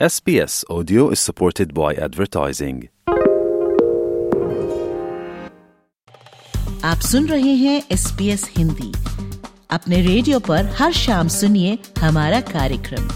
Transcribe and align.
SBS 0.00 0.64
Audio 0.68 1.10
is 1.10 1.20
supported 1.20 1.72
by 1.72 1.94
advertising. 1.94 2.78
आप 6.84 7.00
सुन 7.10 7.26
रहे 7.26 7.54
हैं 7.54 7.82
एस 7.92 8.50
हिंदी 8.56 8.92
अपने 9.70 10.00
रेडियो 10.02 10.40
पर 10.40 10.66
हर 10.78 10.92
शाम 10.92 11.28
सुनिए 11.28 11.78
हमारा 11.98 12.40
कार्यक्रम 12.40 13.08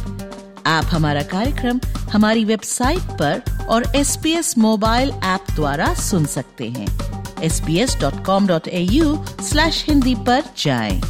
आप 0.67 0.85
हमारा 0.85 1.23
कार्यक्रम 1.23 1.81
हमारी 2.13 2.45
वेबसाइट 2.45 3.19
पर 3.23 3.67
और 3.71 3.97
S 3.97 4.17
P 4.23 4.33
S 4.33 4.59
mobile 4.59 5.11
app 5.11 5.51
द्वारा 5.55 5.93
सुन 5.95 6.27
सकते 6.37 6.69
हैं 6.69 6.87
sbs.com.au 7.49 9.43
स्लैश 9.43 9.85
हिंदी 9.89 10.15
पर 10.15 10.43
जाएँ। 10.59 11.01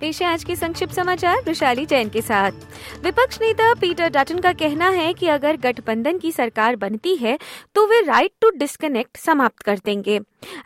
पेश 0.00 0.20
है 0.22 0.28
आज 0.28 0.44
के 0.44 0.56
संक्षिप्त 0.56 0.94
समाचार 0.94 1.36
वैशाली 1.46 1.86
जैन 1.86 2.08
के 2.08 2.22
साथ। 2.22 2.52
विपक्ष 3.02 3.38
नेता 3.40 3.72
पीटर 3.74 4.08
डटन 4.08 4.38
का 4.38 4.52
कहना 4.52 4.88
है 4.88 5.12
कि 5.14 5.28
अगर 5.28 5.56
गठबंधन 5.56 6.18
की 6.18 6.32
सरकार 6.32 6.76
बनती 6.76 7.14
है 7.16 7.38
तो 7.74 7.86
वे 7.86 8.00
राइट 8.00 8.32
टू 8.40 8.50
डिस्कनेक्ट 8.50 9.16
समाप्त 9.16 9.62
कर 9.62 9.78
देंगे। 9.84 10.20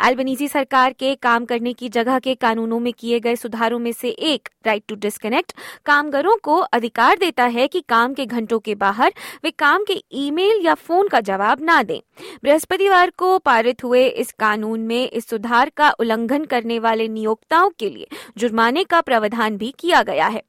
एल्बनीजी 0.06 0.48
सरकार 0.48 0.92
के 0.92 1.14
काम 1.14 1.44
करने 1.44 1.72
की 1.72 1.88
जगह 1.88 2.18
के 2.18 2.34
कानूनों 2.34 2.78
में 2.80 2.92
किए 2.92 3.20
गए 3.20 3.36
सुधारों 3.36 3.78
में 3.78 3.92
से 3.92 4.08
एक 4.08 4.48
राइट 4.66 4.82
टू 4.88 4.94
डिस्कनेक्ट 4.94 5.52
कामगारों 5.86 6.36
को 6.42 6.56
अधिकार 6.56 7.18
देता 7.18 7.44
है 7.46 7.66
कि 7.68 7.80
काम 7.80 8.14
के 8.14 8.26
घंटों 8.26 8.58
के 8.58 8.74
बाहर 8.74 9.12
वे 9.44 9.50
काम 9.50 9.84
के 9.84 10.02
ईमेल 10.14 10.60
या 10.64 10.74
फ़ोन 10.74 11.08
का 11.08 11.20
जवाब 11.20 11.62
ना 11.62 11.82
दें। 11.82 12.00
बृहस्पतिवार 12.42 13.10
को 13.10 13.38
पारित 13.38 13.84
हुए 13.84 14.06
इस 14.06 14.32
कानून 14.32 14.80
में 14.80 15.10
इस 15.10 15.28
सुधार 15.28 15.70
का 15.76 15.90
उल्लंघन 15.90 16.44
करने 16.44 16.78
वाले 16.78 17.08
नियोक्ताओं 17.08 17.70
के 17.70 17.88
लिए 17.90 18.06
जुर्माने 18.38 18.84
का 18.84 19.00
प्रावधान 19.00 19.56
भी 19.56 19.74
किया 19.78 20.02
गया 20.02 20.26
है। 20.26 20.42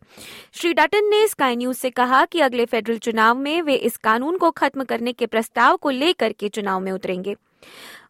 श्री 0.53 0.73
डटन 0.73 1.09
ने 1.09 1.27
स्काई 1.51 1.57
न्यूज़ 1.57 1.77
से 1.77 1.89
कहा 1.89 2.23
कि 2.25 2.39
अगले 2.39 2.65
फेडरल 2.65 2.97
चुनाव 2.97 3.37
में 3.37 3.61
वे 3.61 3.73
इस 3.75 3.97
कानून 3.97 4.37
को 4.37 4.49
खत्म 4.51 4.83
करने 4.83 5.13
के 5.13 5.25
प्रस्ताव 5.25 5.77
को 5.77 5.89
लेकर 5.89 6.31
के 6.31 6.49
चुनाव 6.49 6.79
में 6.79 6.91
उतरेंगे। 6.91 7.35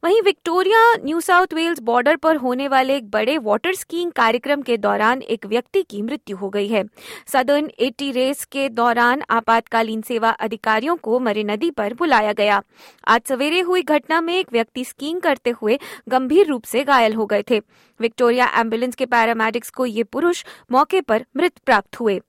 वहीं 0.03 0.21
Victoria, 0.21 0.81
New 0.95 1.19
South 1.21 1.53
Wales 1.53 1.79
border 1.79 2.15
पर 2.15 2.35
होने 2.35 2.67
वाले 2.67 2.95
एक 2.97 3.09
बड़े 3.11 3.37
वाटर 3.37 3.73
स्कीइंग 3.75 4.11
कार्यक्रम 4.11 4.61
के 4.61 4.77
दौरान 4.77 5.21
एक 5.21 5.45
व्यक्ति 5.45 5.81
की 5.81 6.01
मृत्यु 6.01 6.37
हो 6.37 6.49
गई 6.49 6.67
है। 6.67 6.83
सदर्न 7.27 7.69
एटी 7.79 8.11
रेस 8.11 8.45
के 8.45 8.69
दौरान 8.69 9.21
आपातकालीन 9.29 10.01
सेवा 10.01 10.29
अधिकारियों 10.39 10.95
को 10.95 11.19
मरे 11.19 11.43
नदी 11.43 11.71
पर 11.71 11.93
बुलाया 11.93 12.33
गया। 12.33 12.61
आज 13.07 13.21
सवेरे 13.29 13.59
हुई 13.61 13.81
घटना 13.81 14.21
में 14.21 14.35
एक 14.35 14.53
व्यक्ति 14.53 14.85
स्कीइंग 14.85 15.21
करते 15.21 15.49
हुए 15.61 15.79
गंभीर 16.09 16.47
रूप 16.47 16.63
से 16.63 16.83
घायल 16.83 17.13
हो 17.13 17.25
गए 17.25 17.43
थे। 17.49 17.61
विक्टोरिया 17.99 18.51
एंबुलेंस 18.57 18.95
के 18.95 19.05
पैरामेडिक्स 19.05 19.69
को 19.69 19.85
ये 19.85 20.03
पुरुष 20.03 20.45
मौके 20.71 21.01
पर 21.01 21.25
मृत 21.37 21.57
प्राप्त 21.65 21.99
हुए। 21.99 22.21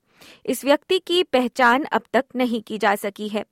इस 0.47 0.65
व्यक्ति 0.65 0.99
की 0.99 1.23
पहचान 1.23 1.85
अब 1.85 2.03
तक 2.13 2.25
नहीं 2.37 2.63
की 2.63 2.79
जा 2.79 2.95
सकी 2.95 3.29
है। 3.29 3.45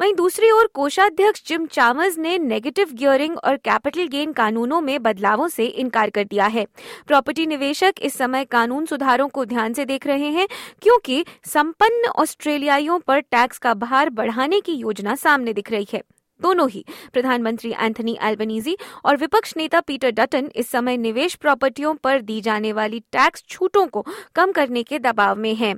वहीं 0.00 0.14
दूसरी 0.14 0.50
ओर 0.50 0.66
कोषाध्यक्ष 0.66 1.42
जिम 1.46 1.66
चामर्स 1.66 2.18
ने 2.18 2.38
नेगेटिव 2.38 2.88
गियरिंग 2.92 3.36
और 3.38 3.56
कैपिटल 3.56 4.06
गेन 4.06 4.32
कानूनों 4.32 4.80
में 4.80 5.02
बदलावों 5.02 5.48
से 5.48 5.66
इनकार 5.66 6.10
कर 6.10 6.24
दिया 6.24 6.46
है। 6.46 6.66
प्रॉपर्टी 7.06 7.46
निवेशक 7.46 7.94
इस 8.02 8.14
समय 8.14 8.44
कानून 8.44 8.86
सुधारों 8.86 9.28
को 9.28 9.44
ध्यान 9.44 9.72
से 9.72 9.84
देख 9.84 10.06
रहे 10.06 10.30
हैं, 10.30 10.48
क्योंकि 10.82 11.24
संपन्न 11.44 12.08
ऑस्ट्रेलियाइयों 12.08 12.98
पर 12.98 13.20
टैक्स 13.20 13.58
का 13.58 13.74
भार 13.74 14.10
बढ़ाने 14.10 14.60
की 14.60 14.72
योजना 14.72 15.14
सामने 15.14 15.52
दिख 15.52 15.70
रही 15.70 15.86
है। 15.92 16.02
दोनों 16.40 16.68
ही, 16.70 16.84
प्रधानमंत्री 17.12 17.70
एंथनी 17.72 18.16
एल्बनीजी 18.22 18.76
और 19.04 19.16
विपक्ष 19.16 19.56
नेता 19.56 19.80
पीटर 19.80 20.10
डटन 20.10 20.50
इस 20.56 20.70
समय 20.70 20.96
निवेश 20.96 21.34
प्रॉपर्टियों 21.34 21.94
पर 21.94 22.20
दी 22.20 22.40
जाने 22.40 22.72
वाली 22.72 23.00
टैक्स 23.12 23.44
छूटों 23.48 23.86
को 23.86 24.04
कम 24.34 24.52
करने 24.52 24.82
के 24.82 24.98
दबाव 24.98 25.36
में 25.36 25.54
हैं। 25.54 25.74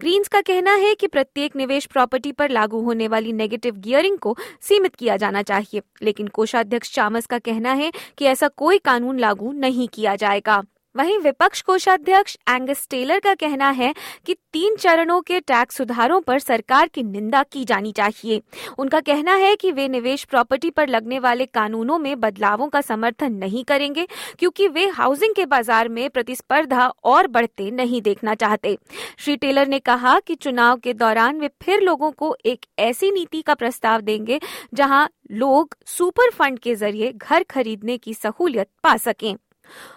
ग्रीन्स 0.00 0.28
का 0.28 0.40
कहना 0.40 0.74
है 0.76 0.94
कि 0.94 1.06
प्रत्येक 1.06 1.56
निवेश 1.56 1.86
प्रॉपर्टी 1.86 2.32
पर 2.32 2.50
लागू 2.50 2.82
होने 2.82 3.08
वाली 3.08 3.32
नेगेटिव 3.32 3.76
गियरिंग 3.76 4.18
को 4.18 4.36
सीमित 4.60 4.94
किया 4.94 5.16
जाना 5.16 5.42
चाहिए, 5.42 5.82
लेकिन 6.02 6.28
कोषाध्यक्ष 6.28 6.94
चामस 6.94 7.26
का 7.26 7.38
कहना 7.38 7.72
है 7.72 7.92
कि 8.18 8.24
ऐसा 8.24 8.48
कोई 8.48 8.78
कानून 8.78 9.18
लागू 9.18 9.52
नहीं 9.52 9.88
किया 9.88 10.16
जाएगा 10.16 10.62
वहीं 10.98 11.18
विपक्ष 11.18 11.60
कोषाध्यक्ष 11.62 12.36
एंगस 12.48 12.86
टेलर 12.90 13.18
का 13.18 13.34
कहना 13.36 13.68
है 13.70 13.92
कि 14.26 14.34
तीन 14.52 14.76
चरणों 14.76 15.20
के 15.20 15.38
टैक्स 15.40 15.76
सुधारों 15.76 16.20
पर 16.20 16.38
सरकार 16.38 16.88
की 16.88 17.02
निंदा 17.02 17.42
की 17.42 17.64
जानी 17.64 17.92
चाहिए। 17.92 18.40
उनका 18.78 19.00
कहना 19.02 19.34
है 19.34 19.54
कि 19.56 19.72
वे 19.72 19.86
निवेश 19.88 20.24
प्रॉपर्टी 20.24 20.70
पर 20.70 20.88
लगने 20.88 21.18
वाले 21.18 21.46
कानूनों 21.48 21.98
में 21.98 22.20
बदलावों 22.20 22.68
का 22.68 22.80
समर्थन 22.80 23.32
नहीं 23.34 23.64
करेंगे, 23.64 24.06
क्योंकि 24.38 24.68
वे 24.68 24.86
हाउसिंग 24.88 25.34
के 25.34 25.46
बाज़ार 25.46 25.88
में 25.88 26.08
प्रतिस्पर्धा 26.10 26.86
और 27.04 27.26
बढ़ते 27.28 27.70
नहीं 27.72 28.02
देखना 28.02 28.34
चाहते। 28.34 28.76
श्री 29.18 29.36
टेलर 29.36 29.68
ने 29.68 29.78
कहा 29.80 30.18
कि 30.20 30.34
चुनाव 30.36 30.76
के 30.78 30.94
दौरान 30.94 31.40
वे 31.40 31.50
फिर 31.62 31.82
लोगों 31.82 32.10
को 32.12 32.36
एक 32.46 32.66
ऐसी 32.78 33.10
नीति 33.10 33.42
का 33.42 33.54
प्रस्ताव 33.54 34.00
देंगे, 34.00 34.40
जहाँ 34.74 35.08
लोग 35.32 35.76
सुपर 35.88 36.30
फंड 36.30 36.58
के 36.58 36.74
ज़रिए 36.76 37.12
घर 37.12 37.42
खरीदने 37.42 37.98
की 37.98 38.14
सहूलियत 38.14 38.68
पा 38.82 38.96
सकें। 38.98 39.34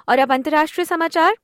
और 0.10 0.20
अब 0.20 0.32
अंतर्राष्ट्रीय 0.32 0.86
समाचार। 0.86 1.36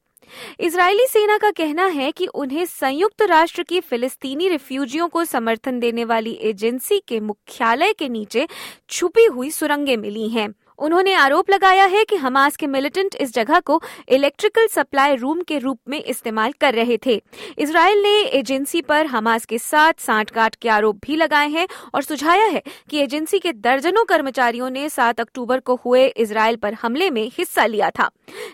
इजरायली 0.60 1.06
सेना 1.08 1.38
का 1.38 1.52
कहना 1.52 1.86
है 1.86 2.12
कि 2.12 2.28
उन्हें 2.28 2.66
संयुक्त 2.66 3.22
राष्ट्र 3.22 3.64
की 3.64 3.80
फिलिस्तीनी 3.80 4.50
रिफ्यूजियों 4.50 5.08
को 5.08 5.26
समर्थन 5.26 5.80
देने 5.80 6.06
वाली 6.06 6.32
एजेंसी 6.42 7.00
के 7.08 7.20
मुख्यालय 7.20 7.94
के 7.94 8.10
नीचे 8.10 8.48
छुपी 8.90 9.26
हुई 9.26 9.52
सुरंगें 9.52 9.98
मिली 9.98 10.30
हैं। 10.30 10.50
उन्होंने 10.78 11.14
आरोप 11.14 11.50
लगाया 11.50 11.86
है 11.86 12.04
कि 12.06 12.16
हमास 12.16 12.56
के 12.56 12.68
मिलिटेंट 12.68 13.16
इस 13.16 13.34
जगह 13.34 13.60
को 13.60 13.82
इलेक्ट्रिकल 14.10 14.68
सप्लाई 14.68 15.16
रूम 15.16 15.42
के 15.42 15.58
रूप 15.58 15.80
में 15.90 16.04
इस्तेमाल 16.04 16.52
कर 16.52 16.74
रहे 16.74 16.98
थे। 17.06 17.22
इसराइल 17.58 18.02
ने 18.02 18.22
एजेंसी 18.22 18.82
पर 18.82 19.06
हमास 19.06 19.46
के 19.46 19.58
साथ 19.58 19.94
सांठगांठ 19.98 20.56
के 20.56 20.70
आरोप 20.70 21.00
भी 21.06 21.16
लगाए 21.16 21.50
हैं 21.50 21.68
और 21.94 22.02
सुझाया 22.02 22.46
है 22.46 22.64
कि 22.90 22.98
एजेंसी 22.98 23.40
के 23.40 23.54
दर्जनों 23.54 24.06
कर्मचारियों 24.06 24.70
ने 24.70 24.90
7 24.90 25.20
अक्टूबर 25.20 25.60
को 25.60 25.76
हुए 25.76 26.08
इसराइल 26.08 26.56
पर 26.56 26.74
हमले 26.74 27.10
में 27.10 27.32
हिस्सा 27.34 27.66
लिया 27.66 27.90
था। 27.90 28.10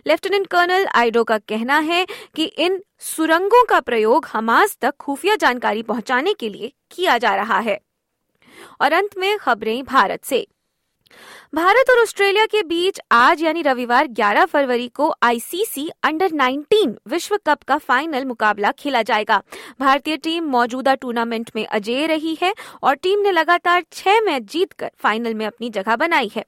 लेफ्टिनेंट 0.07 0.47
कर्नल 0.47 0.87
आइडो 0.95 1.23
का 1.23 1.37
कहना 1.37 1.79
है 1.79 2.05
कि 2.35 2.43
इन 2.43 2.81
सुरंगों 2.99 3.63
का 3.65 3.79
प्रयोग 3.79 4.25
हमास 4.33 4.77
तक 4.81 4.93
खुफिया 4.99 5.35
जानकारी 5.35 5.83
पहुँचाने 5.83 6.33
के 6.33 6.49
लिए 6.49 6.71
किया 6.91 7.17
जा 7.17 7.35
रहा 7.35 7.59
है। 7.59 7.79
और 8.81 8.93
अंत 8.93 9.17
में 9.17 9.37
खबरें 9.37 9.83
भारत 9.83 10.23
से। 10.23 10.47
भारत 11.55 11.89
और 11.89 12.01
ऑस्ट्रेलिया 12.01 12.45
के 12.45 12.63
बीच 12.63 12.99
आज 13.11 13.41
यानी 13.43 13.61
रविवार 13.61 14.07
11 14.07 14.45
फरवरी 14.45 14.87
को 14.87 15.13
आईसीसी 15.23 15.89
अंडर 16.03 16.31
19 16.31 16.93
विश्व 17.07 17.37
कप 17.45 17.63
का 17.63 17.77
फाइनल 17.77 18.25
मुकाबला 18.25 18.71
खेला 18.71 19.01
जाएगा। 19.01 19.41
भारतीय 19.79 20.17
टीम 20.17 20.43
मौजूदा 20.43 20.95
टूर्नामेंट 20.95 21.51
में 21.55 21.65
अजय 21.65 22.07
रही 22.07 22.37
है 22.41 22.53
और 22.83 22.95
टीम 22.95 23.19
ने 23.19 23.31
लगातार 23.31 23.83
छह 23.91 24.21
मैच 24.21 24.43
जीतकर 24.43 24.91
फाइनल 24.97 25.33
में 25.33 25.45
अपनी 25.45 25.69
जगह 25.69 25.95
बनाई 25.95 26.31
है। 26.35 26.45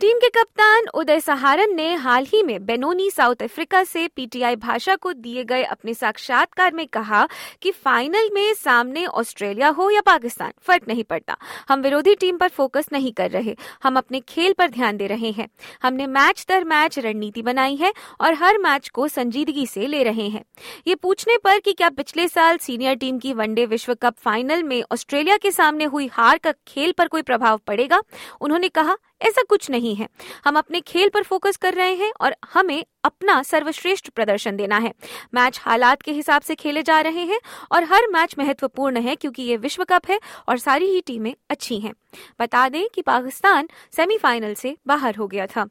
टीम 0.00 0.18
के 0.18 0.28
कप्तान 0.28 0.86
उदय 0.94 1.18
सहारन 1.20 1.74
ने 1.76 1.94
हाल 1.94 2.26
ही 2.26 2.42
में 2.42 2.64
बेनोनी, 2.66 3.10
साउथ 3.10 3.42
अफ्रीका 3.42 3.82
से 3.84 4.06
पीटीआई 4.08 4.56
भाषा 4.56 4.94
को 4.96 5.12
दिए 5.12 5.42
गए 5.44 5.62
अपने 5.64 5.94
साक्षात्कार 5.94 6.72
में 6.74 6.86
कहा 6.86 7.26
कि 7.62 7.70
फाइनल 7.70 8.30
में 8.34 8.54
सामने 8.54 9.04
ऑस्ट्रेलिया 9.06 9.68
हो 9.68 9.88
या 9.90 10.00
पाकिस्तान, 10.00 10.52
फ़र्क 10.62 10.88
नहीं 10.88 11.04
पड़ता। 11.04 11.36
हम 11.68 11.82
विरोधी 11.82 12.14
टीम 12.14 12.36
पर 12.36 12.48
फोकस 12.48 12.88
नहीं 12.92 13.12
कर 13.12 13.30
रहे, 13.30 13.54
हम 13.82 13.96
अपने 13.96 14.20
खेल 14.20 14.52
पर 14.52 14.68
ध्यान 14.68 14.96
दे 14.96 15.06
रहे 15.06 15.30
हैं। 15.30 15.48
हमने 15.82 16.06
मैच 16.06 16.44
दर 16.48 16.64
मैच 16.64 16.98
रणनीति 16.98 17.42
बनाई 17.42 17.76
है 17.76 17.92
और 18.20 18.34
हर 18.34 18.58
मैच 18.58 18.88
को 18.88 19.08
संजीदगी 19.08 19.66
से 19.66 19.86
ले 19.86 20.02
रहे 20.02 20.28
हैं। 20.28 20.44
ये 20.86 20.94
पूछने 20.94 21.36
पर 21.36 21.58
कि 21.58 21.72
क्या 21.72 21.90
पिछले 21.90 22.28
साल 22.28 22.58
सीनियर 22.58 22.94
टीम 22.94 23.18
की 23.18 23.32
वनडे 23.34 23.66
विश्व 23.66 23.94
कप 23.94 24.16
फाइनल 24.18 24.62
में 24.62 24.82
ऑस्ट्रेलिया 24.92 25.36
के 25.36 25.50
सामने 25.50 25.84
हुई 25.84 26.10
हार 26.12 26.38
का 26.38 26.52
खेल 26.68 26.92
पर 26.92 27.08
कोई 27.08 27.22
प्रभाव 27.22 27.60
पड़ेगा? 27.66 28.02
उन्होंने 28.40 28.68
कहा 28.70 28.96
ऐसा 29.22 29.42
कुछ 29.42 29.70
नहीं 29.70 29.94
है। 29.94 30.08
हम 30.44 30.58
अपने 30.58 30.80
खेल 30.80 31.08
पर 31.08 31.22
फोकस 31.22 31.56
कर 31.56 31.74
रहे 31.74 31.94
हैं 31.94 32.12
और 32.20 32.36
हमें 32.54 32.84
अपना 33.04 33.42
सर्वश्रेष्ठ 33.42 34.08
प्रदर्शन 34.08 34.56
देना 34.56 34.78
है। 34.78 34.94
मैच 35.34 35.60
हालात 35.62 36.02
के 36.02 36.12
हिसाब 36.12 36.42
से 36.42 36.54
खेले 36.54 36.82
जा 36.82 37.00
रहे 37.00 37.24
हैं 37.24 37.40
और 37.72 37.84
हर 37.84 38.08
मैच 38.10 38.34
महत्वपूर्ण 38.38 39.00
है 39.00 39.16
क्योंकि 39.16 39.42
ये 39.42 39.56
विश्व 39.56 39.84
कप 39.84 40.02
है 40.10 40.20
और 40.48 40.58
सारी 40.58 40.86
ही 40.86 41.00
टीमें 41.00 41.34
अच्छी 41.50 41.80
हैं। 41.80 41.92
बता 42.40 42.68
दें 42.68 42.88
कि 42.94 43.02
पाकिस्तान 43.02 43.68
सेमीफाइनल 43.96 44.54
से 44.54 44.76
बाहर 44.86 45.16
हो 45.16 45.26
गया 45.26 45.46
था। 45.46 45.68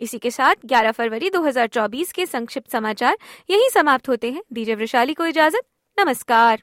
इसी 0.00 0.18
के 0.18 0.30
साथ 0.30 0.54
11 0.66 0.90
फरवरी 0.90 1.30
2024 1.30 2.12
के 2.12 2.26
संक्षिप्त 2.26 2.70
समाचार 2.70 3.18
यही 3.50 3.70
समाप्त 3.70 4.08
होते 4.08 4.30
हैं। 4.30 4.42
दीजिए 4.52 4.74
वैशाली 4.74 5.14
को 5.14 5.26
इजाज़त। 5.26 5.62
नमस्कार। 6.00 6.62